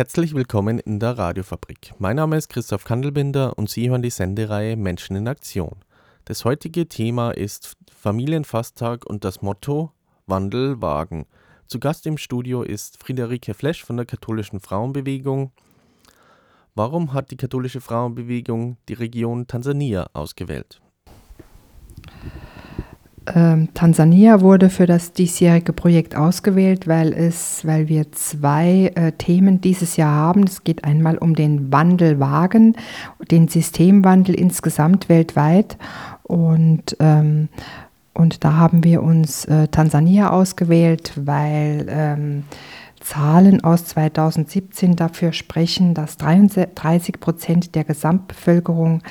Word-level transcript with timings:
Herzlich 0.00 0.34
willkommen 0.34 0.78
in 0.78 0.98
der 0.98 1.18
Radiofabrik. 1.18 1.92
Mein 1.98 2.16
Name 2.16 2.38
ist 2.38 2.48
Christoph 2.48 2.84
Kandelbinder 2.84 3.58
und 3.58 3.68
Sie 3.68 3.90
hören 3.90 4.00
die 4.00 4.08
Sendereihe 4.08 4.74
Menschen 4.74 5.14
in 5.14 5.28
Aktion. 5.28 5.84
Das 6.24 6.46
heutige 6.46 6.88
Thema 6.88 7.32
ist 7.32 7.76
Familienfasttag 7.94 9.04
und 9.04 9.24
das 9.24 9.42
Motto 9.42 9.92
Wandel 10.24 10.80
wagen. 10.80 11.26
Zu 11.66 11.80
Gast 11.80 12.06
im 12.06 12.16
Studio 12.16 12.62
ist 12.62 12.96
Friederike 12.96 13.52
Flesch 13.52 13.84
von 13.84 13.98
der 13.98 14.06
Katholischen 14.06 14.60
Frauenbewegung. 14.60 15.52
Warum 16.74 17.12
hat 17.12 17.30
die 17.30 17.36
Katholische 17.36 17.82
Frauenbewegung 17.82 18.78
die 18.88 18.94
Region 18.94 19.48
Tansania 19.48 20.08
ausgewählt? 20.14 20.80
Ähm, 23.26 23.68
Tansania 23.74 24.40
wurde 24.40 24.70
für 24.70 24.86
das 24.86 25.12
diesjährige 25.12 25.72
Projekt 25.72 26.16
ausgewählt, 26.16 26.88
weil, 26.88 27.12
es, 27.12 27.66
weil 27.66 27.88
wir 27.88 28.10
zwei 28.12 28.92
äh, 28.94 29.12
Themen 29.12 29.60
dieses 29.60 29.96
Jahr 29.96 30.14
haben. 30.14 30.44
Es 30.44 30.64
geht 30.64 30.84
einmal 30.84 31.18
um 31.18 31.34
den 31.34 31.70
Wandel 31.72 32.18
wagen, 32.18 32.76
den 33.30 33.48
Systemwandel 33.48 34.34
insgesamt 34.34 35.08
weltweit. 35.08 35.76
Und, 36.22 36.96
ähm, 37.00 37.48
und 38.14 38.42
da 38.44 38.54
haben 38.54 38.84
wir 38.84 39.02
uns 39.02 39.44
äh, 39.44 39.68
Tansania 39.68 40.30
ausgewählt, 40.30 41.12
weil 41.16 41.86
ähm, 41.88 42.44
Zahlen 43.00 43.64
aus 43.64 43.86
2017 43.86 44.94
dafür 44.94 45.32
sprechen, 45.32 45.94
dass 45.94 46.16
33 46.18 47.18
Prozent 47.18 47.74
der 47.74 47.84
Gesamtbevölkerung 47.84 49.02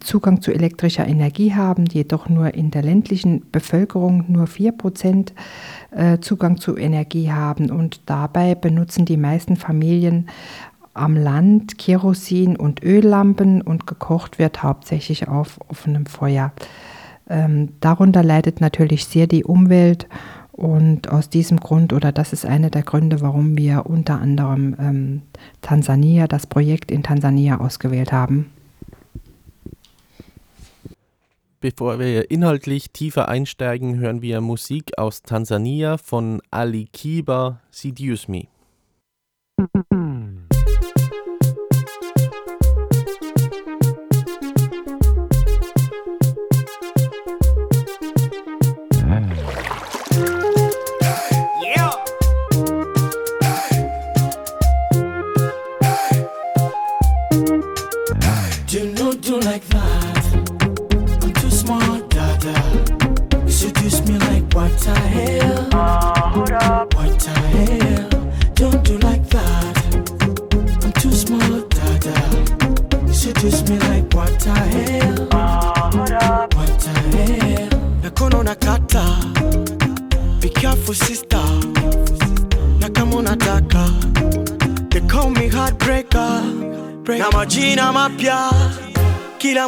Zugang 0.00 0.42
zu 0.42 0.52
elektrischer 0.52 1.06
Energie 1.06 1.54
haben, 1.54 1.86
jedoch 1.86 2.28
nur 2.28 2.52
in 2.54 2.70
der 2.70 2.82
ländlichen 2.82 3.50
Bevölkerung 3.50 4.24
nur 4.28 4.44
4% 4.44 5.32
äh, 5.90 6.18
Zugang 6.20 6.58
zu 6.58 6.76
Energie 6.76 7.30
haben. 7.30 7.70
Und 7.70 8.02
dabei 8.06 8.54
benutzen 8.54 9.06
die 9.06 9.16
meisten 9.16 9.56
Familien 9.56 10.28
am 10.92 11.16
Land 11.16 11.78
Kerosin 11.78 12.56
und 12.56 12.82
Öllampen 12.82 13.62
und 13.62 13.86
gekocht 13.86 14.38
wird 14.38 14.62
hauptsächlich 14.62 15.28
auf 15.28 15.58
offenem 15.68 16.06
Feuer. 16.06 16.52
Ähm, 17.30 17.70
darunter 17.80 18.22
leidet 18.22 18.60
natürlich 18.60 19.06
sehr 19.06 19.26
die 19.26 19.44
Umwelt 19.44 20.08
und 20.52 21.10
aus 21.10 21.30
diesem 21.30 21.60
Grund, 21.60 21.92
oder 21.92 22.10
das 22.10 22.32
ist 22.32 22.44
einer 22.44 22.68
der 22.68 22.82
Gründe, 22.82 23.20
warum 23.20 23.56
wir 23.56 23.86
unter 23.86 24.20
anderem 24.20 24.74
ähm, 24.80 25.22
Tansania, 25.62 26.26
das 26.26 26.46
Projekt 26.46 26.90
in 26.90 27.02
Tansania 27.02 27.60
ausgewählt 27.60 28.12
haben. 28.12 28.50
Bevor 31.60 31.98
wir 31.98 32.30
inhaltlich 32.30 32.92
tiefer 32.92 33.28
einsteigen, 33.28 33.98
hören 33.98 34.22
wir 34.22 34.40
Musik 34.40 34.96
aus 34.96 35.22
Tansania 35.22 35.98
von 35.98 36.40
Ali 36.52 36.86
Kiba, 36.92 37.60
Seduce 37.72 38.28
Me. 38.28 38.46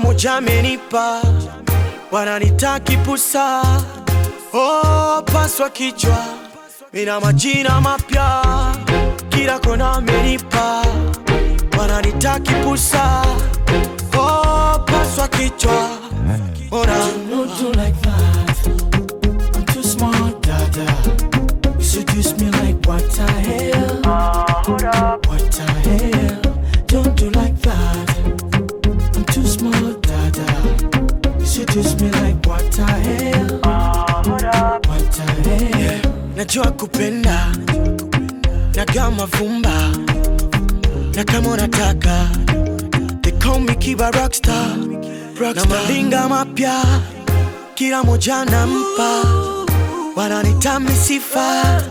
Moja 0.00 0.34
amenipa, 0.36 1.22
wananitaki 2.12 2.96
pusa, 2.96 3.62
oh, 4.52 5.22
paswa 5.22 5.70
kichwa, 5.70 6.24
mina 6.92 7.20
majina 7.20 7.80
mapya, 7.80 8.42
kila 9.28 9.58
kona 9.58 9.92
amenipa, 9.92 10.84
wananitaki 11.78 12.52
pusa, 12.64 13.24
oh, 14.18 14.78
paswa 14.86 15.28
kichwa, 15.28 15.88
ona 16.70 16.98
do 17.58 17.72
like 17.72 18.00
that. 18.02 18.66
I'm 19.56 19.64
too 19.66 19.82
smart, 19.82 20.40
dada. 20.42 20.86
You 21.78 21.84
seduce 21.84 22.36
me 22.38 22.44
like 22.46 22.49
what 22.90 23.08
the 23.16 23.26
hell? 23.46 23.96
What 25.28 25.44
the 25.56 25.66
hell? 25.86 26.40
Don't 26.86 27.14
do 27.16 27.30
like 27.30 27.56
that. 27.62 28.08
I'm 29.14 29.24
too 29.26 29.46
smart, 29.46 30.02
dada. 30.02 30.46
You 31.38 31.46
seduce 31.46 31.94
me 32.00 32.10
like 32.10 32.44
what 32.46 32.64
the 32.72 32.86
hell? 33.06 33.50
What 34.88 35.04
the 35.16 35.26
hell? 35.46 36.00
Najua 36.36 36.70
kupenda 36.70 37.46
nagaa 38.76 39.10
mavumba 39.10 39.90
na 41.14 41.24
kama 41.24 41.48
unataka 41.50 42.28
they 43.22 43.32
call 43.32 43.60
me 43.60 43.74
Kiba 43.74 44.10
Rockstar, 44.10 44.76
na 45.54 45.64
malinga 45.64 46.28
mapya 46.28 46.82
kila 47.74 48.02
moja 48.04 48.44
nampa 48.44 49.24
wananitami 50.16 50.90
sifa 50.90 51.82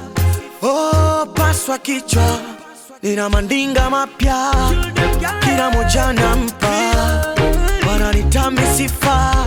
oh, 0.62 1.26
paswa 1.34 1.78
kichwa 1.78 2.40
nina 3.04 3.30
mandinga 3.30 3.90
mapya. 3.90 4.52
Kila 5.44 5.70
moja 5.72 6.14
nampa 6.14 6.96
wananitami 7.88 8.62
sifa. 8.78 9.46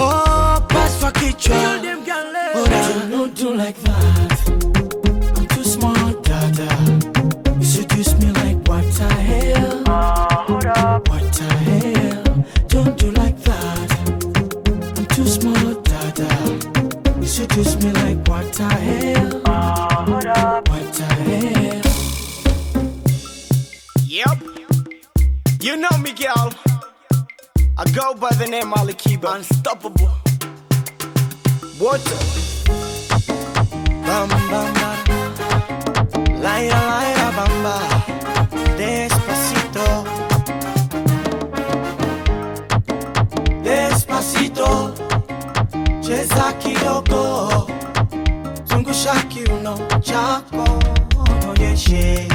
Oh, 0.00 0.60
paswa 0.68 1.12
kichwa 1.12 1.56
You 17.54 17.64
me 17.64 17.92
like 17.92 18.28
what 18.28 18.50
the 18.54 18.64
hell? 18.64 19.30
What 20.06 20.86
the 20.94 21.04
hell? 21.04 21.82
Yep. 24.06 24.38
You 25.60 25.76
know 25.76 25.98
me, 25.98 26.12
girl. 26.12 26.50
I 27.76 27.84
go 27.94 28.14
by 28.14 28.30
the 28.36 28.46
name 28.48 28.72
Ali 28.72 28.94
Kiba. 28.94 29.34
Unstoppable. 29.36 30.10
Water. 31.78 32.18
Bam 34.06 34.28
bam 34.30 34.72
bam. 34.74 35.02
Laira 36.40 36.80
laira 36.88 37.11
okay. 51.92 52.31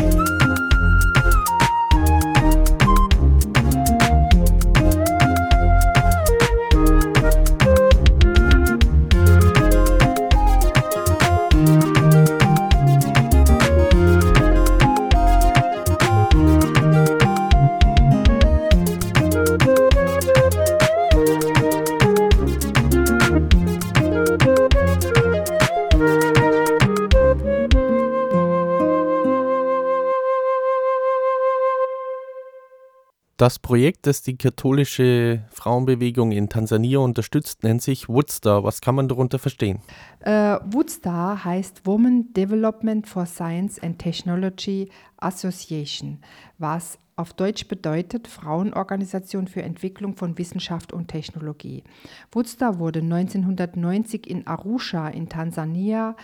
Das 33.47 33.59
Projekt, 33.59 34.07
das 34.07 34.23
die 34.23 34.35
katholische 34.35 35.45
Frauenbewegung 35.51 36.33
in 36.33 36.49
Tansania 36.49 36.99
unterstützt, 36.99 37.63
nennt 37.63 37.81
sich 37.81 38.09
Woodstar. 38.09 38.65
Was 38.65 38.81
kann 38.81 38.93
man 38.93 39.07
darunter 39.07 39.39
verstehen? 39.39 39.79
Äh, 40.19 40.57
Woodstar 40.65 41.45
heißt 41.45 41.85
Women 41.85 42.33
Development 42.33 43.07
for 43.07 43.25
Science 43.25 43.81
and 43.81 43.99
Technology 43.99 44.89
Association, 45.15 46.19
was 46.57 46.99
auf 47.15 47.31
Deutsch 47.31 47.69
bedeutet 47.69 48.27
Frauenorganisation 48.27 49.47
für 49.47 49.61
Entwicklung 49.61 50.17
von 50.17 50.37
Wissenschaft 50.37 50.91
und 50.91 51.07
Technologie. 51.07 51.85
Woodstar 52.33 52.79
wurde 52.79 52.99
1990 52.99 54.29
in 54.29 54.45
Arusha 54.45 55.07
in 55.07 55.29
Tansania 55.29 56.17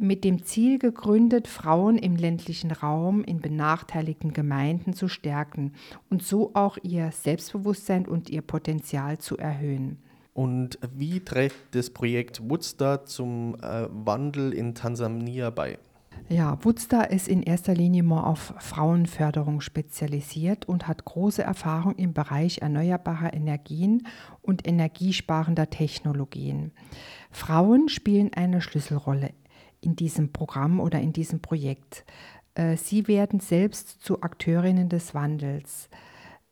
mit 0.00 0.24
dem 0.24 0.42
Ziel 0.44 0.78
gegründet, 0.78 1.46
Frauen 1.46 1.98
im 1.98 2.16
ländlichen 2.16 2.70
Raum 2.70 3.22
in 3.22 3.40
benachteiligten 3.40 4.32
Gemeinden 4.32 4.94
zu 4.94 5.08
stärken 5.08 5.72
und 6.08 6.22
so 6.22 6.52
auch 6.54 6.78
ihr 6.82 7.10
Selbstbewusstsein 7.12 8.06
und 8.06 8.30
ihr 8.30 8.42
Potenzial 8.42 9.18
zu 9.18 9.36
erhöhen. 9.36 9.98
Und 10.32 10.78
wie 10.96 11.20
trägt 11.20 11.54
das 11.72 11.90
Projekt 11.90 12.48
Woodstar 12.48 13.04
zum 13.04 13.56
äh, 13.56 13.88
Wandel 13.90 14.54
in 14.54 14.74
Tansania 14.74 15.50
bei? 15.50 15.78
Ja, 16.28 16.58
Woodstar 16.64 17.10
ist 17.10 17.28
in 17.28 17.42
erster 17.42 17.74
Linie 17.74 18.02
mal 18.02 18.22
auf 18.22 18.54
Frauenförderung 18.58 19.60
spezialisiert 19.60 20.66
und 20.66 20.86
hat 20.86 21.04
große 21.04 21.42
Erfahrung 21.42 21.96
im 21.96 22.14
Bereich 22.14 22.58
erneuerbarer 22.58 23.34
Energien 23.34 24.06
und 24.40 24.66
energiesparender 24.66 25.68
Technologien. 25.68 26.72
Frauen 27.30 27.88
spielen 27.88 28.30
eine 28.32 28.60
Schlüsselrolle 28.60 29.32
in 29.80 29.96
diesem 29.96 30.32
Programm 30.32 30.80
oder 30.80 31.00
in 31.00 31.12
diesem 31.12 31.40
Projekt. 31.40 32.04
Äh, 32.54 32.76
sie 32.76 33.08
werden 33.08 33.40
selbst 33.40 34.02
zu 34.02 34.22
Akteurinnen 34.22 34.88
des 34.88 35.14
Wandels. 35.14 35.88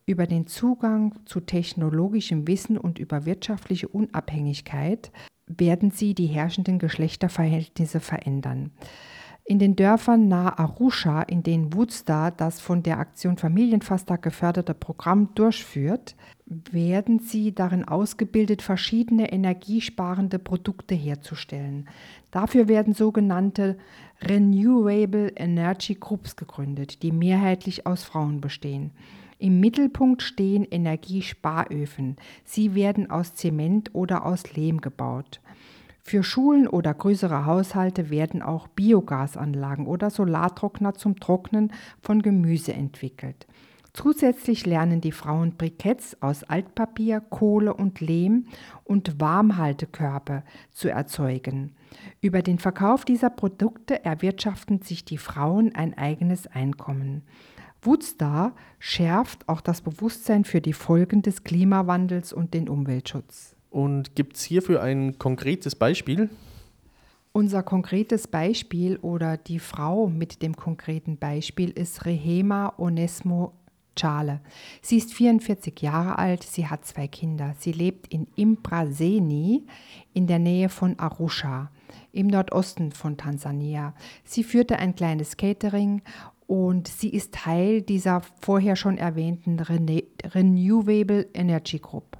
Über 0.06 0.26
den 0.26 0.46
Zugang 0.46 1.14
zu 1.26 1.40
technologischem 1.40 2.46
Wissen 2.46 2.78
und 2.78 2.98
über 2.98 3.26
wirtschaftliche 3.26 3.88
Unabhängigkeit 3.88 5.12
werden 5.46 5.90
sie 5.90 6.14
die 6.14 6.26
herrschenden 6.26 6.78
Geschlechterverhältnisse 6.78 8.00
verändern. 8.00 8.70
In 9.50 9.58
den 9.58 9.76
Dörfern 9.76 10.28
nahe 10.28 10.58
Arusha, 10.58 11.22
in 11.22 11.42
denen 11.42 11.72
Woodstar 11.72 12.30
das 12.32 12.60
von 12.60 12.82
der 12.82 12.98
Aktion 12.98 13.38
Familienfasttag 13.38 14.20
geförderte 14.20 14.74
Programm 14.74 15.34
durchführt, 15.34 16.16
werden 16.44 17.18
sie 17.18 17.54
darin 17.54 17.88
ausgebildet, 17.88 18.60
verschiedene 18.60 19.32
energiesparende 19.32 20.38
Produkte 20.38 20.94
herzustellen. 20.94 21.88
Dafür 22.30 22.68
werden 22.68 22.92
sogenannte 22.92 23.78
Renewable 24.20 25.32
Energy 25.34 25.94
Groups 25.94 26.36
gegründet, 26.36 27.02
die 27.02 27.10
mehrheitlich 27.10 27.86
aus 27.86 28.04
Frauen 28.04 28.42
bestehen. 28.42 28.90
Im 29.38 29.60
Mittelpunkt 29.60 30.20
stehen 30.20 30.64
Energiesparöfen. 30.64 32.16
Sie 32.44 32.74
werden 32.74 33.10
aus 33.10 33.32
Zement 33.32 33.94
oder 33.94 34.26
aus 34.26 34.54
Lehm 34.54 34.82
gebaut. 34.82 35.40
Für 36.08 36.22
Schulen 36.22 36.66
oder 36.66 36.94
größere 36.94 37.44
Haushalte 37.44 38.08
werden 38.08 38.40
auch 38.40 38.66
Biogasanlagen 38.68 39.86
oder 39.86 40.08
Solartrockner 40.08 40.94
zum 40.94 41.20
Trocknen 41.20 41.70
von 42.00 42.22
Gemüse 42.22 42.72
entwickelt. 42.72 43.46
Zusätzlich 43.92 44.64
lernen 44.64 45.02
die 45.02 45.12
Frauen 45.12 45.58
Briketts 45.58 46.16
aus 46.22 46.44
Altpapier, 46.44 47.20
Kohle 47.20 47.74
und 47.74 48.00
Lehm 48.00 48.46
und 48.84 49.20
Warmhaltekörbe 49.20 50.44
zu 50.70 50.88
erzeugen. 50.88 51.74
Über 52.22 52.40
den 52.40 52.58
Verkauf 52.58 53.04
dieser 53.04 53.28
Produkte 53.28 54.02
erwirtschaften 54.02 54.80
sich 54.80 55.04
die 55.04 55.18
Frauen 55.18 55.74
ein 55.74 55.92
eigenes 55.92 56.46
Einkommen. 56.46 57.20
Woodstar 57.82 58.54
schärft 58.78 59.46
auch 59.46 59.60
das 59.60 59.82
Bewusstsein 59.82 60.46
für 60.46 60.62
die 60.62 60.72
Folgen 60.72 61.20
des 61.20 61.44
Klimawandels 61.44 62.32
und 62.32 62.54
den 62.54 62.70
Umweltschutz. 62.70 63.57
Und 63.70 64.14
gibt 64.14 64.36
es 64.36 64.42
hierfür 64.44 64.82
ein 64.82 65.18
konkretes 65.18 65.74
Beispiel? 65.74 66.30
Unser 67.32 67.62
konkretes 67.62 68.26
Beispiel 68.26 68.96
oder 68.96 69.36
die 69.36 69.58
Frau 69.58 70.08
mit 70.08 70.42
dem 70.42 70.56
konkreten 70.56 71.18
Beispiel 71.18 71.70
ist 71.70 72.04
Rehema 72.04 72.74
Onesmo 72.78 73.52
Chale. 73.98 74.40
Sie 74.80 74.96
ist 74.96 75.12
44 75.12 75.80
Jahre 75.80 76.18
alt, 76.18 76.42
sie 76.42 76.66
hat 76.66 76.86
zwei 76.86 77.08
Kinder. 77.08 77.54
Sie 77.58 77.72
lebt 77.72 78.12
in 78.12 78.26
Imbraseni 78.36 79.66
in 80.14 80.26
der 80.26 80.38
Nähe 80.38 80.68
von 80.68 80.98
Arusha 80.98 81.70
im 82.12 82.28
Nordosten 82.28 82.92
von 82.92 83.16
Tansania. 83.16 83.94
Sie 84.24 84.44
führte 84.44 84.78
ein 84.78 84.94
kleines 84.94 85.36
Catering 85.36 86.02
und 86.46 86.88
sie 86.88 87.10
ist 87.10 87.34
Teil 87.34 87.82
dieser 87.82 88.22
vorher 88.40 88.76
schon 88.76 88.98
erwähnten 88.98 89.60
Renewable 89.60 91.28
Energy 91.34 91.78
Group. 91.78 92.17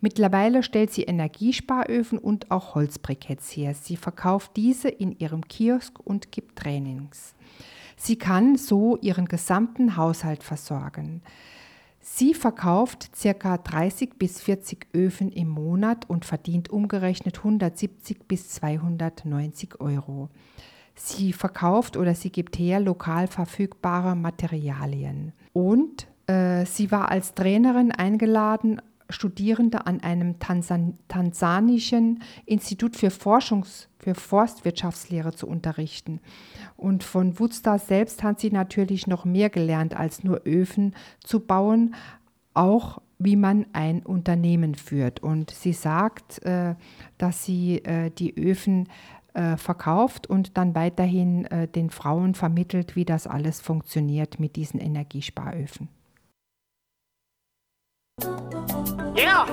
Mittlerweile 0.00 0.62
stellt 0.62 0.92
sie 0.92 1.02
Energiesparöfen 1.02 2.18
und 2.18 2.50
auch 2.50 2.74
Holzbriketts 2.74 3.54
her. 3.56 3.74
Sie 3.74 3.96
verkauft 3.96 4.52
diese 4.56 4.88
in 4.88 5.18
ihrem 5.18 5.46
Kiosk 5.46 6.00
und 6.00 6.32
gibt 6.32 6.58
Trainings. 6.58 7.34
Sie 7.96 8.16
kann 8.16 8.56
so 8.56 8.96
ihren 8.96 9.26
gesamten 9.26 9.96
Haushalt 9.96 10.42
versorgen. 10.42 11.20
Sie 12.00 12.32
verkauft 12.32 13.10
ca. 13.22 13.58
30 13.58 14.18
bis 14.18 14.40
40 14.40 14.86
Öfen 14.94 15.30
im 15.30 15.48
Monat 15.48 16.08
und 16.08 16.24
verdient 16.24 16.70
umgerechnet 16.70 17.36
170 17.38 18.26
bis 18.26 18.48
290 18.48 19.80
Euro. 19.80 20.30
Sie 20.94 21.34
verkauft 21.34 21.98
oder 21.98 22.14
sie 22.14 22.30
gibt 22.30 22.58
her 22.58 22.80
lokal 22.80 23.26
verfügbare 23.26 24.16
Materialien. 24.16 25.32
Und 25.52 26.06
äh, 26.26 26.64
sie 26.64 26.90
war 26.90 27.10
als 27.10 27.34
Trainerin 27.34 27.92
eingeladen 27.92 28.80
Studierende 29.10 29.86
an 29.86 30.00
einem 30.00 30.38
Tansan 30.38 30.98
tansanischen 31.08 32.22
Institut 32.46 32.96
für 32.96 33.10
Forschungs 33.10 33.88
für 33.98 34.14
Forstwirtschaftslehre 34.14 35.34
zu 35.34 35.46
unterrichten. 35.46 36.20
Und 36.76 37.04
von 37.04 37.38
Woodstar 37.38 37.78
selbst 37.78 38.22
hat 38.22 38.40
sie 38.40 38.50
natürlich 38.50 39.06
noch 39.06 39.24
mehr 39.24 39.50
gelernt, 39.50 39.94
als 39.94 40.24
nur 40.24 40.42
Öfen 40.46 40.94
zu 41.22 41.40
bauen, 41.40 41.94
auch 42.54 43.00
wie 43.18 43.36
man 43.36 43.66
ein 43.74 44.00
Unternehmen 44.00 44.74
führt. 44.74 45.22
Und 45.22 45.50
sie 45.50 45.74
sagt, 45.74 46.42
äh, 46.44 46.74
dass 47.18 47.44
sie 47.44 47.84
äh, 47.84 48.10
die 48.10 48.34
Öfen 48.36 48.88
äh, 49.34 49.56
verkauft 49.56 50.26
und 50.26 50.56
dann 50.56 50.74
weiterhin 50.74 51.44
äh, 51.46 51.68
den 51.68 51.90
Frauen 51.90 52.34
vermittelt, 52.34 52.96
wie 52.96 53.04
das 53.04 53.26
alles 53.26 53.60
funktioniert 53.60 54.40
mit 54.40 54.56
diesen 54.56 54.80
Energiesparöfen. 54.80 55.88
Yeah. 59.16 59.46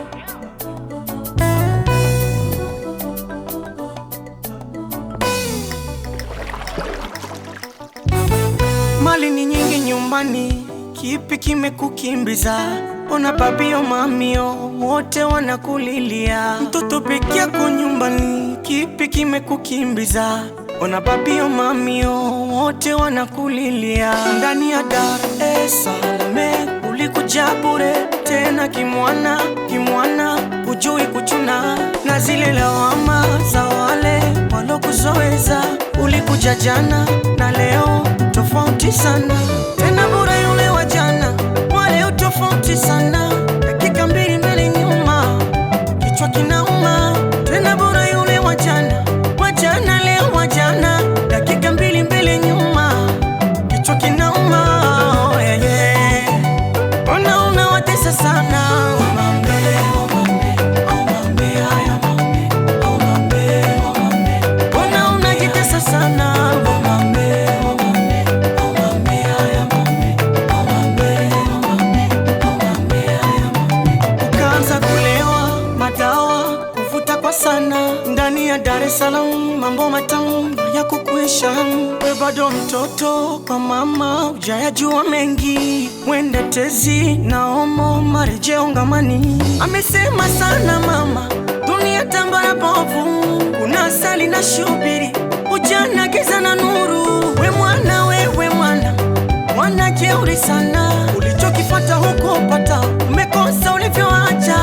Mali 9.03 9.29
ni 9.29 9.45
nyingi 9.45 9.79
nyumbani, 9.79 10.67
kipi 10.93 11.37
kimekukimbiza? 11.37 12.57
Ona 13.11 13.33
babio 13.33 13.83
mamio 13.83 14.55
wote 14.79 15.23
wanakulilia, 15.23 16.57
mtoto 16.61 17.01
peke 17.01 17.37
yako 17.37 17.69
nyumbani, 17.69 18.57
kipi 18.61 19.07
kimekukimbiza? 19.07 20.43
Ona 20.81 21.01
babio 21.01 21.49
mamio 21.49 22.13
wote 22.31 22.93
wanakulilia, 22.93 24.13
ndani 24.37 24.71
ya 24.71 24.83
Dar 24.83 25.19
es 25.63 25.83
Salaam 25.83 26.89
ulikuja 26.89 27.47
bure 27.61 27.95
tena 28.27 28.67
kimwana 28.67 29.39
kimwana, 29.69 30.37
hujui 30.65 31.07
kuchuna 31.07 31.77
na 32.05 32.19
zile 32.19 32.53
lawama 32.53 33.25
za 33.51 33.63
wale 33.63 34.23
walokuzoeza. 34.55 35.63
Ulikuja 36.03 36.55
jana 36.55 37.07
na 37.37 37.51
leo 37.51 38.07
tofauti 38.31 38.91
sana, 38.91 39.33
tena 39.77 40.07
bora 40.07 40.39
yule 40.39 40.69
wa 40.69 40.85
jana, 40.85 41.33
wale 41.75 42.11
tofauti 42.11 42.77
sana, 42.77 43.31
dakika 43.59 44.07
mbili 44.07 44.37
mbele 44.37 44.69
nyuma, 44.69 45.41
kichwa 45.99 46.27
kinauma. 46.27 46.56
Bado 82.19 82.49
mtoto 82.49 83.41
kwa 83.47 83.59
mama, 83.59 84.31
ujayajua 84.31 85.03
mengi, 85.03 85.89
wende 86.07 86.37
tezi 86.43 87.15
na 87.17 87.45
omo 87.47 88.01
marejeo. 88.01 88.67
Amesema 89.59 90.29
sana 90.29 90.79
mama, 90.79 91.29
dunia 91.67 92.05
tambara 92.05 92.53
bovu, 92.55 93.43
kuna 93.61 93.85
asali 93.85 94.27
na 94.27 94.43
shubiri, 94.43 95.11
ujana 95.51 96.07
giza 96.07 96.41
na 96.41 96.55
nuru. 96.55 97.35
We 97.41 97.49
mwana, 97.51 98.05
wewe 98.05 98.49
mwana, 98.49 98.93
mwana 99.55 99.91
jeuri 99.91 100.37
sana, 100.37 101.09
ulichokifata 101.17 101.95
huko 101.95 102.39
pata, 102.49 102.81
umekosa 103.09 103.73
ulivyoacha 103.73 104.57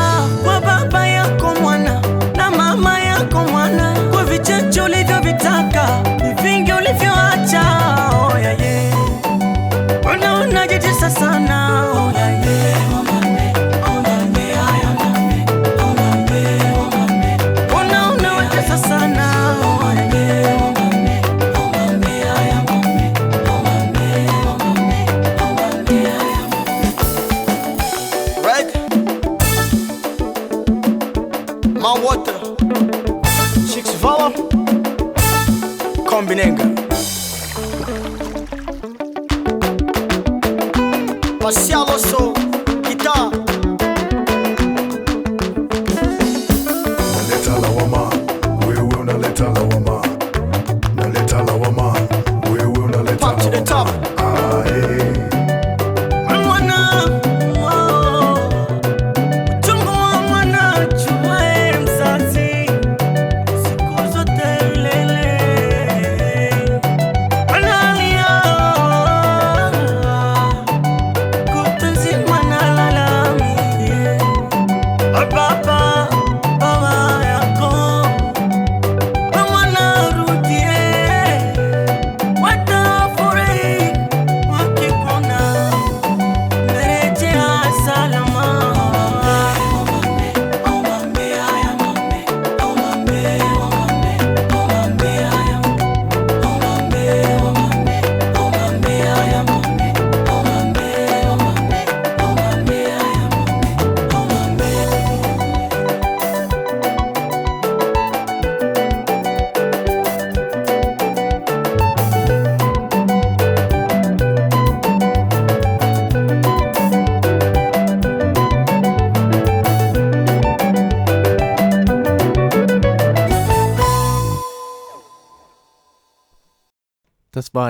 Виненко. 36.34 36.73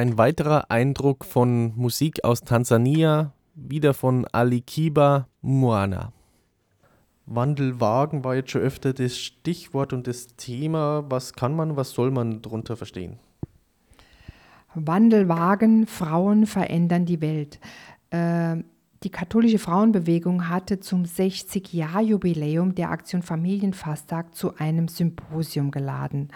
Ein 0.05 0.19
weiterer 0.19 0.71
Eindruck 0.71 1.25
von 1.25 1.73
Musik 1.77 2.25
aus 2.25 2.43
Tansania, 2.43 3.33
wieder 3.55 3.95
von 3.95 4.27
Ali 4.33 4.61
Kiba 4.61 5.29
Mwana. 5.41 6.13
Wandelwagen 7.25 8.23
war 8.23 8.35
jetzt 8.35 8.51
schon 8.51 8.61
öfter 8.61 8.93
das 8.93 9.17
Stichwort 9.17 9.95
und 9.95 10.07
das 10.07 10.37
Thema. 10.37 11.07
Was 11.09 11.33
kann 11.33 11.57
man, 11.57 11.77
was 11.77 11.93
soll 11.93 12.11
man 12.11 12.43
darunter 12.43 12.77
verstehen? 12.77 13.19
Wandelwagen, 14.75 15.87
Frauen 15.87 16.45
verändern 16.45 17.07
die 17.07 17.23
Welt. 17.23 17.59
Äh, 18.11 18.57
die 19.05 19.11
katholische 19.11 19.59
Frauenbewegung 19.59 20.49
hatte 20.49 20.81
zum 20.81 21.05
60-Jahr-Jubiläum 21.05 22.75
der 22.75 22.91
Aktion 22.91 23.23
Familienfasttag 23.23 24.35
zu 24.35 24.57
einem 24.57 24.89
Symposium 24.89 25.71
geladen. 25.71 26.31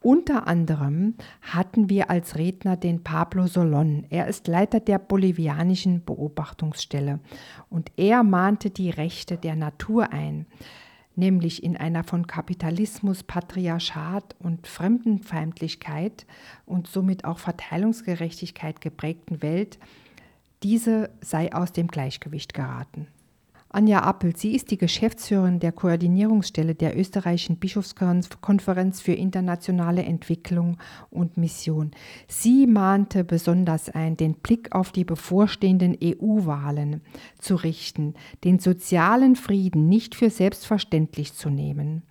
Unter 0.00 0.48
anderem 0.48 1.14
hatten 1.40 1.88
wir 1.88 2.10
als 2.10 2.36
Redner 2.36 2.76
den 2.76 3.04
Pablo 3.04 3.46
Solon. 3.46 4.06
Er 4.10 4.26
ist 4.26 4.48
Leiter 4.48 4.80
der 4.80 4.98
bolivianischen 4.98 6.04
Beobachtungsstelle 6.04 7.20
und 7.68 7.92
er 7.96 8.24
mahnte 8.24 8.70
die 8.70 8.90
Rechte 8.90 9.36
der 9.36 9.54
Natur 9.54 10.12
ein 10.12 10.46
nämlich 11.16 11.62
in 11.62 11.76
einer 11.76 12.02
von 12.02 12.26
Kapitalismus, 12.26 13.22
Patriarchat 13.22 14.36
und 14.38 14.66
Fremdenfeindlichkeit 14.66 16.24
und 16.64 16.86
somit 16.86 17.24
auch 17.24 17.38
Verteilungsgerechtigkeit 17.38 18.80
geprägten 18.80 19.42
Welt, 19.42 19.78
diese 20.62 21.10
sei 21.20 21.52
aus 21.52 21.72
dem 21.72 21.88
Gleichgewicht 21.88 22.54
geraten. 22.54 23.06
Anja 23.72 24.02
Appel, 24.02 24.34
sie 24.34 24.56
ist 24.56 24.72
die 24.72 24.78
Geschäftsführerin 24.78 25.60
der 25.60 25.70
Koordinierungsstelle 25.70 26.74
der 26.74 26.98
österreichischen 26.98 27.56
Bischofskonferenz 27.56 29.00
für 29.00 29.12
internationale 29.12 30.02
Entwicklung 30.02 30.76
und 31.08 31.36
Mission. 31.36 31.92
Sie 32.26 32.66
mahnte 32.66 33.22
besonders 33.22 33.88
ein, 33.88 34.16
den 34.16 34.34
Blick 34.34 34.74
auf 34.74 34.90
die 34.90 35.04
bevorstehenden 35.04 35.96
EU-Wahlen 36.02 37.00
zu 37.38 37.54
richten, 37.54 38.14
den 38.42 38.58
sozialen 38.58 39.36
Frieden 39.36 39.88
nicht 39.88 40.16
für 40.16 40.30
selbstverständlich 40.30 41.34
zu 41.34 41.48
nehmen. 41.48 42.02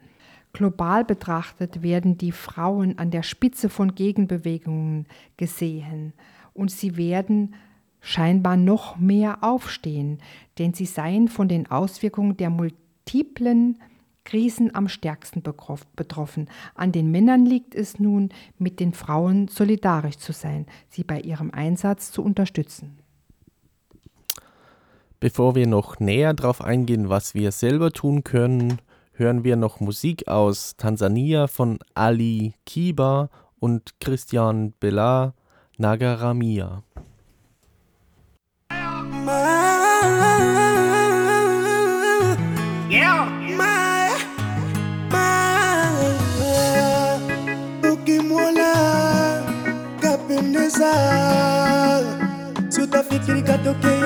Global 0.53 1.03
betrachtet 1.03 1.83
werden 1.83 2.17
die 2.17 2.31
Frauen 2.31 2.97
an 2.97 3.11
der 3.11 3.23
Spitze 3.23 3.67
von 3.67 3.95
Gegenbewegungen 3.95 5.07
gesehen 5.35 6.13
und 6.53 6.71
sie 6.71 6.95
werden 6.95 7.53
scheinbar 8.01 8.57
noch 8.57 8.97
mehr 8.97 9.43
aufstehen, 9.43 10.19
denn 10.57 10.73
sie 10.73 10.85
seien 10.85 11.27
von 11.27 11.47
den 11.47 11.69
Auswirkungen 11.69 12.37
der 12.37 12.49
multiplen 12.49 13.77
Krisen 14.23 14.75
am 14.75 14.87
stärksten 14.87 15.41
betroffen. 15.41 16.49
An 16.75 16.91
den 16.91 17.09
Männern 17.09 17.45
liegt 17.45 17.73
es 17.73 17.99
nun, 17.99 18.29
mit 18.57 18.79
den 18.79 18.93
Frauen 18.93 19.47
solidarisch 19.47 20.17
zu 20.17 20.33
sein, 20.33 20.67
sie 20.87 21.03
bei 21.03 21.19
ihrem 21.19 21.51
Einsatz 21.51 22.11
zu 22.11 22.23
unterstützen. 22.23 22.99
Bevor 25.19 25.55
wir 25.55 25.67
noch 25.67 25.99
näher 25.99 26.33
darauf 26.33 26.63
eingehen, 26.63 27.09
was 27.09 27.33
wir 27.33 27.51
selber 27.51 27.91
tun 27.91 28.23
können, 28.23 28.79
hören 29.13 29.43
wir 29.43 29.55
noch 29.55 29.79
Musik 29.79 30.27
aus 30.27 30.77
Tansania 30.77 31.47
von 31.47 31.79
Ali 31.93 32.53
Kiba 32.65 33.29
und 33.59 33.99
Christian 33.99 34.73
Bela 34.79 35.33
Nagaramia. 35.77 36.83
eza 50.57 50.91
sotafikiri 52.69 53.41
katokei 53.41 53.98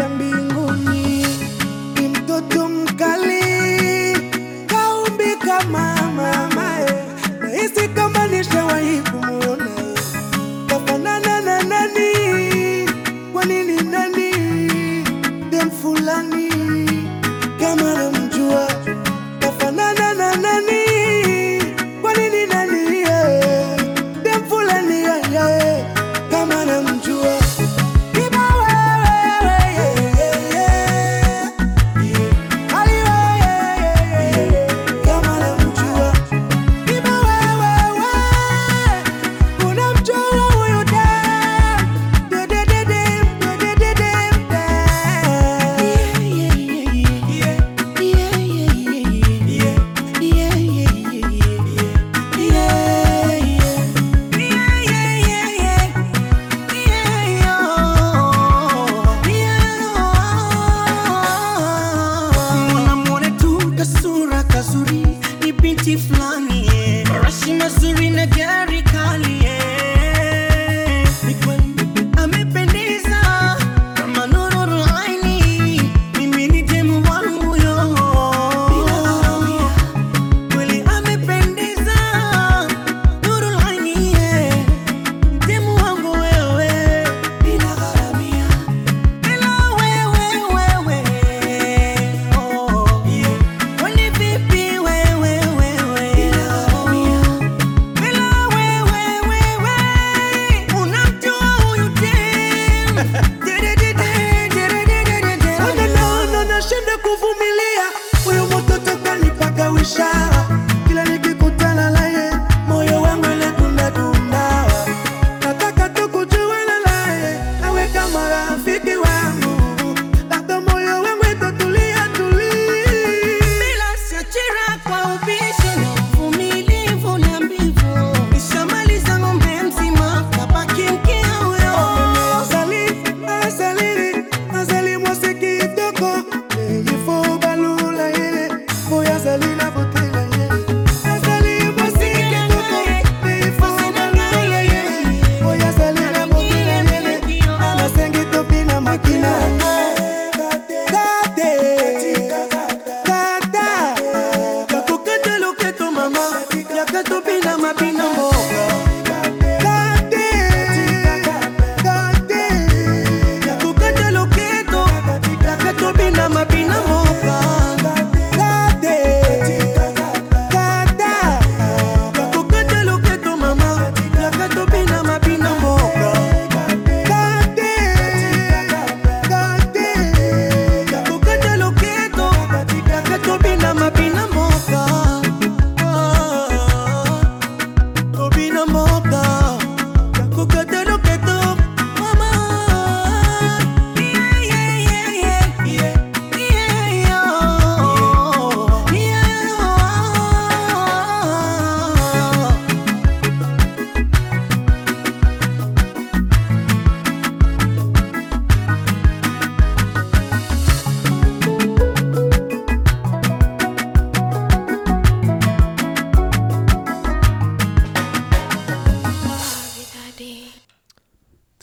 que 156.85 157.03
tú 157.03 157.21
be 157.23 157.57
más 157.57 157.73
pino 157.75 158.32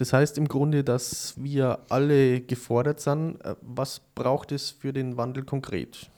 Das 0.00 0.14
heißt 0.14 0.38
im 0.38 0.48
Grunde, 0.48 0.82
dass 0.82 1.34
wir 1.36 1.80
alle 1.90 2.40
gefordert 2.40 3.00
sind. 3.00 3.38
Äh, 3.44 3.54
Was 3.60 4.00
braucht 4.14 4.50
es 4.50 4.70
für 4.70 4.94
den 4.94 5.18
Wandel 5.18 5.44
konkret? 5.44 6.10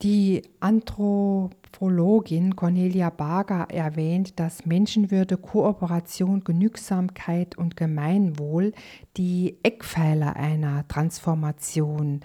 Die 0.00 0.40
Anthropologin 0.60 2.56
Cornelia 2.56 3.10
Barger 3.10 3.66
erwähnt, 3.68 4.40
dass 4.40 4.64
Menschenwürde, 4.64 5.36
Kooperation, 5.36 6.44
Genügsamkeit 6.44 7.58
und 7.58 7.76
Gemeinwohl 7.76 8.72
die 9.18 9.58
Eckpfeiler 9.62 10.34
einer 10.34 10.88
Transformation 10.88 12.20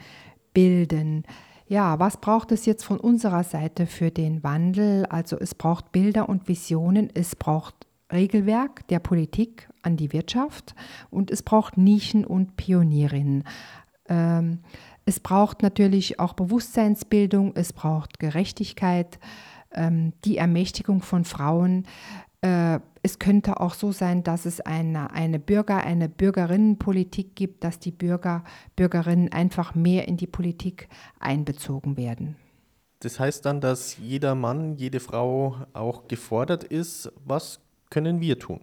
bilden. 0.54 1.26
Ja, 1.68 2.00
was 2.00 2.22
braucht 2.22 2.54
es 2.54 2.66
jetzt 2.66 2.86
von 2.86 3.02
unserer 3.02 3.44
Seite 3.44 3.86
für 3.86 4.12
den 4.12 4.44
Wandel? 4.44 5.06
Also 5.08 5.38
es 5.38 5.56
braucht 5.56 5.92
Bilder 5.92 6.30
und 6.30 6.48
Visionen, 6.48 7.10
es 7.14 7.36
braucht 7.36 7.76
Regelwerk 8.14 8.88
der 8.88 9.00
Politik 9.00 9.70
an 9.82 9.98
die 9.98 10.14
Wirtschaft 10.14 10.76
und 11.10 11.32
es 11.32 11.44
braucht 11.44 11.78
Nischen 11.78 12.26
und 12.26 12.56
Pionierinnen. 12.56 13.44
Ähm, 14.08 14.60
es 15.06 15.20
braucht 15.20 15.62
natürlich 15.62 16.20
auch 16.20 16.34
Bewusstseinsbildung, 16.34 17.54
es 17.56 17.74
braucht 17.74 18.20
Gerechtigkeit, 18.20 19.20
ähm, 19.72 20.14
die 20.24 20.38
Ermächtigung 20.38 21.02
von 21.02 21.26
Frauen. 21.26 21.86
Äh, 22.42 22.80
es 23.02 23.20
könnte 23.20 23.60
auch 23.60 23.74
so 23.74 23.92
sein, 23.92 24.24
dass 24.24 24.46
es 24.46 24.62
eine, 24.62 25.12
eine 25.12 25.40
Bürger-, 25.40 25.84
eine 25.84 26.08
Bürgerinnenpolitik 26.08 27.36
gibt, 27.36 27.64
dass 27.64 27.80
die 27.80 27.92
Bürger, 27.92 28.46
Bürgerinnen 28.76 29.32
einfach 29.32 29.76
mehr 29.76 30.08
in 30.08 30.16
die 30.16 30.28
Politik 30.28 30.88
einbezogen 31.20 31.98
werden. 31.98 32.38
Das 33.00 33.20
heißt 33.20 33.46
dann, 33.46 33.60
dass 33.60 33.98
jeder 33.98 34.34
Mann, 34.36 34.78
jede 34.78 35.02
Frau 35.02 35.58
auch 35.74 36.08
gefordert 36.08 36.64
ist. 36.64 37.12
Was 37.26 37.60
können 37.94 38.22
wir 38.22 38.40
tun? 38.40 38.60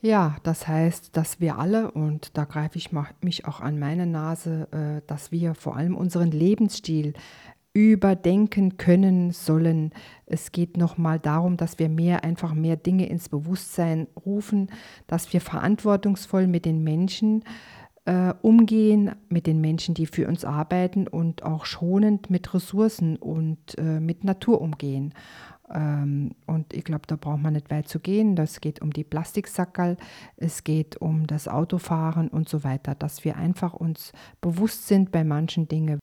Ja, 0.00 0.36
das 0.42 0.66
heißt, 0.66 1.16
dass 1.16 1.38
wir 1.40 1.58
alle, 1.58 1.90
und 1.90 2.36
da 2.36 2.44
greife 2.44 2.78
ich 2.78 2.90
mich 3.20 3.46
auch 3.46 3.60
an 3.60 3.78
meine 3.78 4.06
Nase, 4.06 4.68
äh, 4.72 5.06
dass 5.06 5.32
wir 5.32 5.54
vor 5.54 5.76
allem 5.76 5.94
unseren 5.94 6.30
Lebensstil 6.30 7.12
überdenken 7.74 8.78
können 8.78 9.32
sollen. 9.32 9.90
Es 10.24 10.52
geht 10.52 10.78
nochmal 10.78 11.18
darum, 11.18 11.58
dass 11.58 11.78
wir 11.78 11.90
mehr, 11.90 12.24
einfach 12.24 12.54
mehr 12.54 12.76
Dinge 12.76 13.06
ins 13.06 13.28
Bewusstsein 13.28 14.06
rufen, 14.24 14.70
dass 15.06 15.32
wir 15.34 15.42
verantwortungsvoll 15.42 16.46
mit 16.46 16.64
den 16.64 16.84
Menschen 16.84 17.44
äh, 18.06 18.32
umgehen, 18.42 19.14
mit 19.28 19.46
den 19.46 19.60
Menschen, 19.60 19.94
die 19.94 20.06
für 20.06 20.28
uns 20.28 20.44
arbeiten 20.44 21.06
und 21.06 21.42
auch 21.42 21.66
schonend 21.66 22.30
mit 22.30 22.54
Ressourcen 22.54 23.16
und 23.16 23.76
äh, 23.76 24.00
mit 24.00 24.24
Natur 24.24 24.60
umgehen. 24.60 25.12
Ähm, 25.74 26.34
und 26.46 26.72
ich 26.72 26.84
glaube, 26.84 27.06
da 27.06 27.16
braucht 27.16 27.42
man 27.42 27.54
nicht 27.54 27.70
weit 27.70 27.88
zu 27.88 28.00
gehen. 28.00 28.36
Das 28.36 28.60
geht 28.60 28.80
um 28.80 28.92
die 28.92 29.04
Plastiksackerl, 29.04 29.96
es 30.36 30.64
geht 30.64 30.96
um 30.96 31.26
das 31.26 31.48
Autofahren 31.48 32.28
und 32.28 32.48
so 32.48 32.64
weiter, 32.64 32.94
dass 32.94 33.24
wir 33.24 33.36
einfach 33.36 33.74
uns 33.74 34.12
bewusst 34.40 34.86
sind 34.86 35.10
bei 35.10 35.24
manchen 35.24 35.68
Dingen. 35.68 36.00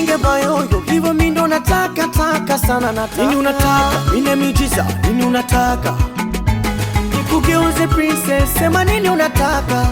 Unavyobilinge 0.00 0.16
bayoyo, 0.22 0.82
hivyo 0.90 1.14
mi 1.14 1.30
ndo 1.30 1.46
nataka 1.46 2.08
taka 2.08 2.58
sana 2.58 2.92
nataka. 2.92 3.22
Nini 3.22 3.36
unataka? 3.36 3.92
Nina 4.14 4.36
miujiza. 4.36 4.86
Nini 5.08 5.24
unataka? 5.24 5.94
Nikugeuze 7.16 7.86
princess, 7.86 8.54
sema 8.58 8.84
nini 8.84 9.08
unataka? 9.10 9.86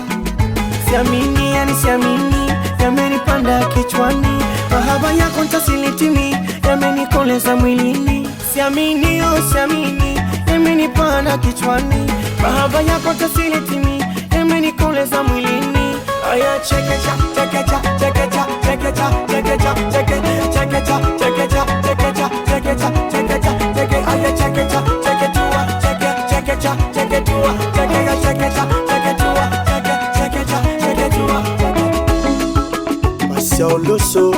Siamini, 0.89 1.53
yani 1.53 1.75
siamini, 1.75 2.53
yamenipanda 2.81 3.65
kichwani, 3.67 4.43
mahaba 4.71 5.13
yako 5.13 5.45
ntasilitimi, 5.45 6.37
yamenikoleza 6.69 7.57
mwilini. 7.57 8.29
Siamini, 8.55 9.23
oh 9.23 9.43
siamini, 9.53 10.21
yamenipanda 10.53 11.39
kichwani, 11.39 12.13
mahaba 12.43 12.81
yako 12.81 13.13
ntasilitimi, 13.13 14.05
yamenikoleza 14.37 15.23
mwilini. 15.23 15.97
Aya 16.33 16.59
chekecha, 16.59 17.13
chekecha, 17.35 17.81
chekecha, 18.01 18.47
Loso 33.89 34.31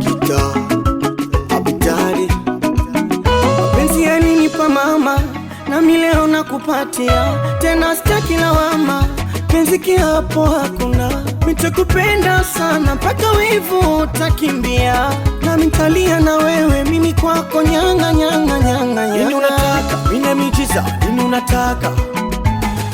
kita 0.00 0.40
abitari 1.56 2.28
mapenzi 3.58 4.02
ya 4.02 4.20
nini 4.20 4.48
pa 4.48 4.68
mama, 4.68 5.18
nami 5.68 5.96
leo 5.98 6.26
tena, 7.60 7.96
sitaki 7.96 8.36
lawama, 8.36 9.06
penzi 9.48 9.78
kiapo 9.78 10.44
hakuna 10.46 11.23
nitakupenda 11.46 12.44
sana 12.44 12.94
mpaka 12.94 13.30
wivu 13.32 13.96
utakimbia. 14.02 15.10
Na 15.42 15.56
nitalia 15.56 16.20
na 16.20 16.36
wewe 16.36 16.84
mimi 16.84 17.12
kwako 17.12 17.62
nyanga 17.62 18.12
nyanga 18.12 18.58
nyanga 18.58 19.06
Nini 19.06 19.34
unataka? 19.34 19.96
Mine 20.12 20.34
miujiza 20.34 20.84
Nini 21.06 21.20
unataka? 21.24 21.90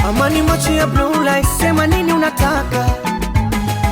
Amani 0.08 0.42
macho 0.42 0.72
ya 0.72 0.86
blue 0.86 1.24
light 1.24 1.46
sema 1.60 1.86
nini 1.86 2.12
unataka? 2.12 2.86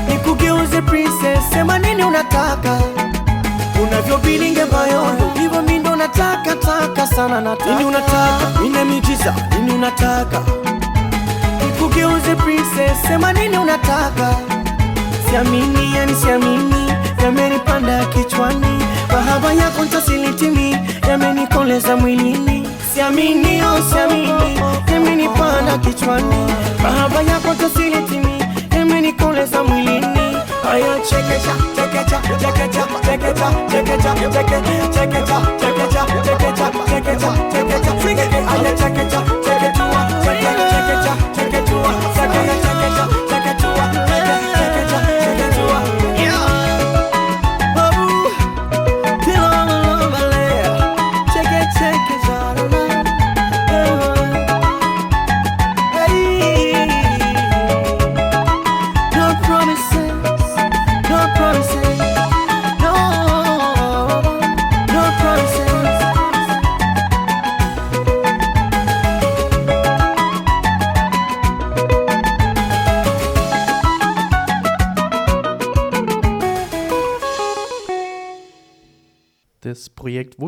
Nikugeuze 0.09 0.83
princess 0.83 1.51
sema 1.53 1.79
nini 1.79 2.05
unataka? 2.05 2.79
Unavyobilinge 3.83 4.65
bayondo 4.65 5.31
hivyo 5.41 5.63
mi 5.63 5.79
ndo 5.79 5.97
nataka 5.97 6.57
taka 6.57 7.07
sana 7.07 7.41
nataka. 7.41 7.71
Nini 7.71 7.85
unataka? 7.85 8.61
Mine 8.63 8.85
miujiza 8.85 9.35
Nini 9.59 9.73
unataka 9.73 10.43
nikugeuze 11.79 12.35
princess 12.35 13.03
sema 13.09 13.33
nini 13.33 13.59
unataka 13.59 14.37
siamini 15.31 15.97
yani 15.97 16.15
siamini 16.15 16.93
yamenipanda 17.23 18.05
kichwani 18.07 18.83
mahaba 19.13 19.53
yako 19.53 19.85
ntasilitimi 19.85 20.77
yamenikoleza 21.09 21.97
mwilini 21.97 22.69
siamini 22.95 23.63
oh 23.63 23.83
siamini 23.93 24.61
yamenipanda 24.93 25.79
kichwani 25.79 26.53
mahaba 26.83 27.23
yako 27.23 27.53
ntasilitimi 27.55 28.45
yamenikoleza 28.77 29.65
mwilini 29.65 30.19
Aya 30.73 30.99
chekecha 31.01 31.55
chekecha 31.77 32.21
chekecha 32.39 32.85
chekecha 33.05 33.51
chekecha 33.71 34.15
chekecha, 34.15 34.15
chekecha 34.15 34.53
chekecha 34.91 34.91
chekecha 34.91 35.41
chekecha 35.61 36.07
chekecha 36.31 36.77
chekecha 36.89 37.33
chekecha, 37.53 37.93
chekecha 38.79 38.98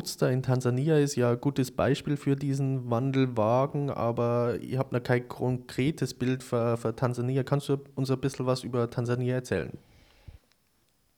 Woodster 0.01 0.33
in 0.33 0.43
Tansania 0.43 0.97
ist 0.97 1.17
ja 1.17 1.33
ein 1.33 1.41
gutes 1.43 1.73
Beispiel 1.73 2.17
für 2.17 2.35
diesen 2.35 2.89
Wandelwagen, 2.89 3.91
aber 3.91 4.57
ihr 4.59 4.79
habt 4.79 4.93
noch 4.93 5.03
kein 5.03 5.29
konkretes 5.29 6.15
Bild 6.15 6.43
für, 6.43 6.79
für 6.79 6.97
Tansania. 6.97 7.43
Kannst 7.43 7.69
du 7.69 7.77
uns 7.97 8.11
ein 8.11 8.19
bisschen 8.19 8.47
was 8.47 8.65
über 8.65 8.89
Tansania 8.89 9.35
erzählen? 9.35 9.77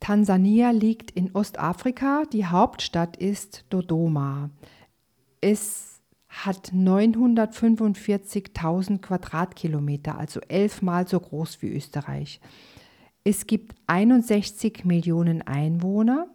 Tansania 0.00 0.72
liegt 0.72 1.12
in 1.12 1.32
Ostafrika. 1.32 2.24
Die 2.32 2.46
Hauptstadt 2.46 3.16
ist 3.16 3.64
Dodoma. 3.70 4.50
Es 5.40 6.00
hat 6.26 6.72
945.000 6.72 9.00
Quadratkilometer, 9.00 10.18
also 10.18 10.40
elfmal 10.48 11.06
so 11.06 11.20
groß 11.20 11.62
wie 11.62 11.72
Österreich. 11.72 12.40
Es 13.22 13.46
gibt 13.46 13.76
61 13.86 14.84
Millionen 14.84 15.42
Einwohner 15.42 16.26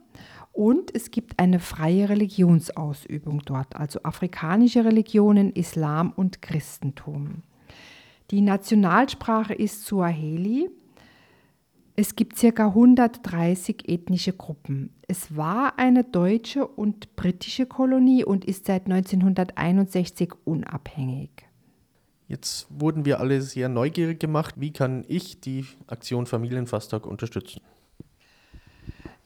und 0.58 0.94
es 0.96 1.12
gibt 1.12 1.38
eine 1.38 1.60
freie 1.60 2.10
Religionsausübung 2.10 3.44
dort, 3.46 3.76
also 3.76 4.02
afrikanische 4.02 4.84
Religionen, 4.84 5.52
Islam 5.52 6.12
und 6.16 6.42
Christentum. 6.42 7.44
Die 8.32 8.42
Nationalsprache 8.42 9.54
ist 9.54 9.86
Suaheli. 9.86 10.72
Es 11.96 12.16
gibt 12.16 12.38
ca. 12.38 12.70
130 12.70 13.88
ethnische 13.88 14.34
Gruppen. 14.34 14.96
Es 15.08 15.36
war 15.38 15.78
eine 15.78 16.04
deutsche 16.04 16.66
und 16.66 17.16
britische 17.16 17.68
Kolonie 17.68 18.26
und 18.26 18.44
ist 18.44 18.66
seit 18.66 18.86
1961 18.86 20.34
unabhängig. 20.44 21.30
Jetzt 22.28 22.66
wurden 22.72 23.06
wir 23.06 23.20
alle 23.20 23.44
sehr 23.44 23.70
neugierig 23.70 24.20
gemacht. 24.20 24.56
Wie 24.58 24.74
kann 24.74 25.06
ich 25.08 25.40
die 25.40 25.66
Aktion 25.86 26.26
Familienfasttag 26.26 27.06
unterstützen? 27.06 27.62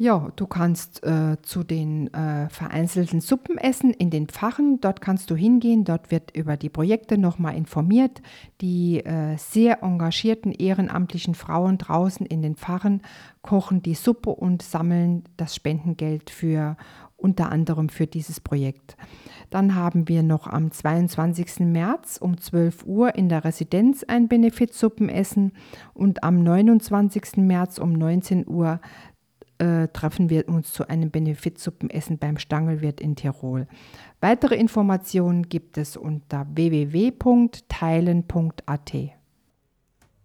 Ja, 0.02 0.32
du 0.36 0.48
kannst 0.48 1.04
äh, 1.04 1.38
zu 1.44 1.64
den 1.64 2.12
äh, 2.12 2.50
vereinzelten 2.50 3.22
Suppen 3.22 3.60
essen 3.60 3.94
in 3.94 4.10
den 4.10 4.26
Pfachen. 4.26 4.82
Dort 4.82 5.00
kannst 5.00 5.30
du 5.30 5.36
hingehen. 5.36 5.84
Dort 5.84 6.10
wird 6.10 6.36
über 6.36 6.58
die 6.58 6.70
Projekte 6.70 7.20
nochmal 7.20 7.56
informiert. 7.56 8.24
Die 8.62 9.06
äh, 9.06 9.38
sehr 9.38 9.84
engagierten 9.84 10.54
ehrenamtlichen 10.54 11.36
Frauen 11.36 11.78
draußen 11.78 12.26
in 12.26 12.42
den 12.42 12.56
Pfachen 12.56 13.04
kochen 13.44 13.84
die 13.84 13.94
Suppe 13.94 14.32
und 14.32 14.64
sammeln 14.64 15.24
das 15.38 15.54
Spendengeld 15.56 16.32
für 16.32 16.78
unter 17.22 17.52
anderem 17.52 17.90
für 17.90 18.08
dieses 18.08 18.40
Projekt. 18.40 18.98
Dann 19.52 19.76
haben 19.76 20.08
wir 20.08 20.24
noch 20.24 20.48
am 20.48 20.72
22. 20.72 21.60
März 21.60 22.18
um 22.18 22.38
12 22.38 22.86
Uhr 22.86 23.16
in 23.16 23.30
der 23.30 23.44
Residenz 23.44 24.04
ein 24.04 24.28
Benefizsuppenessen 24.28 25.52
und 25.94 26.24
am 26.24 26.42
29. 26.42 27.38
März 27.38 27.78
um 27.78 27.94
19 27.94 28.48
Uhr 28.48 28.80
äh, 29.62 29.88
treffen 29.90 30.30
wir 30.32 30.50
uns 30.50 30.74
zu 30.74 30.90
einem 30.90 31.12
Benefizsuppenessen 31.12 32.18
beim 32.18 32.38
Stangelwirt 32.38 33.00
in 33.00 33.16
Tirol. 33.16 33.68
Weitere 34.20 34.56
Informationen 34.56 35.50
gibt 35.50 35.78
es 35.78 35.96
unter 35.96 36.48
www.teilen.at. 36.52 37.62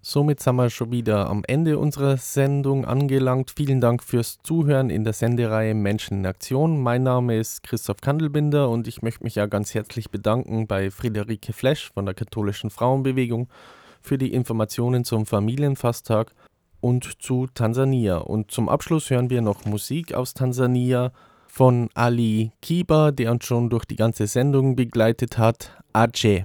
Somit 0.01 0.41
sind 0.41 0.57
wir 0.57 0.71
schon 0.71 0.91
wieder 0.93 1.29
am 1.29 1.43
Ende 1.47 1.79
unserer 1.79 2.17
Sendung 2.17 2.85
angelangt. 2.85 3.53
Vielen 3.55 3.81
Dank 3.81 4.03
fürs 4.03 4.39
Zuhören 4.43 4.89
in 4.89 5.05
der 5.05 5.13
Sendereihe 5.13 5.75
Menschen 5.75 6.19
in 6.19 6.27
Aktion. 6.27 6.81
Mein 6.81 7.03
Name 7.03 7.37
ist 7.37 7.63
Christoph 7.63 8.01
Kandelbinder 8.01 8.71
und 8.71 8.89
ich 8.89 9.03
möchte 9.03 9.25
mich 9.25 9.35
ja 9.35 9.47
ganz 9.47 9.75
herzlich 9.75 10.11
bedanken 10.11 10.67
bei 10.67 10.91
Friederike 10.91 11.53
Flesch 11.53 11.93
von 11.93 12.07
der 12.07 12.15
Katholischen 12.15 12.71
Frauenbewegung 12.71 13.49
für 14.01 14.17
die 14.17 14.33
Informationen 14.33 15.05
zum 15.05 15.27
Familienfasttag 15.27 16.33
und 16.87 17.21
zu 17.21 17.49
Tansania. 17.53 18.19
Und 18.19 18.53
zum 18.53 18.69
Abschluss 18.69 19.11
hören 19.11 19.29
wir 19.29 19.43
noch 19.43 19.65
Musik 19.65 20.15
aus 20.15 20.35
Tansania 20.35 21.11
von 21.49 21.89
Ali 21.95 22.53
Kiba, 22.63 23.11
der 23.11 23.33
uns 23.33 23.45
schon 23.45 23.71
durch 23.71 23.87
die 23.87 23.97
ganze 23.97 24.29
Sendung 24.29 24.77
begleitet 24.77 25.37
hat. 25.37 25.73
Ace. 25.93 26.45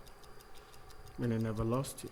and 1.23 1.33
I 1.33 1.37
never 1.37 1.63
lost 1.63 2.03
you. 2.03 2.09